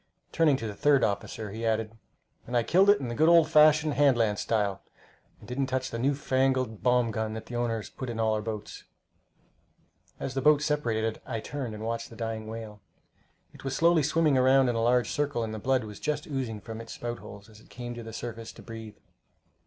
Turning 0.31 0.57
to 0.57 0.65
the 0.65 0.73
third 0.73 1.03
officer, 1.03 1.51
he 1.51 1.63
added, 1.63 1.95
"And 2.47 2.57
I 2.57 2.63
killed 2.63 2.89
it 2.89 2.99
in 2.99 3.07
the 3.07 3.13
good 3.13 3.29
old 3.29 3.47
fashioned 3.49 3.93
hand 3.93 4.17
lance 4.17 4.41
style, 4.41 4.81
and 5.37 5.47
didn't 5.47 5.67
touch 5.67 5.91
the 5.91 5.99
new 5.99 6.15
fangled 6.15 6.81
bomb 6.81 7.11
gun 7.11 7.35
that 7.35 7.45
the 7.45 7.55
owners 7.55 7.91
put 7.91 8.09
in 8.09 8.19
all 8.19 8.33
our 8.33 8.41
boats." 8.41 8.85
As 10.19 10.33
the 10.33 10.41
boats 10.41 10.65
separated, 10.65 11.21
I 11.23 11.39
turned 11.39 11.75
and 11.75 11.83
watched 11.85 12.09
the 12.09 12.15
dying 12.15 12.47
whale. 12.47 12.81
It 13.53 13.63
was 13.63 13.75
slowly 13.75 14.01
swimming 14.01 14.39
around 14.39 14.69
in 14.69 14.75
a 14.75 14.81
large 14.81 15.11
circle, 15.11 15.43
and 15.43 15.53
the 15.53 15.59
blood 15.59 15.83
was 15.83 15.99
just 15.99 16.25
oozing 16.25 16.61
from 16.61 16.81
its 16.81 16.93
spout 16.95 17.19
holes 17.19 17.47
as 17.47 17.59
it 17.59 17.69
came 17.69 17.93
to 17.93 18.01
the 18.01 18.11
surface 18.11 18.51
to 18.53 18.63
breathe. 18.63 18.97